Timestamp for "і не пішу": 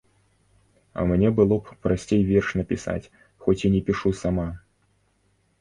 3.71-4.15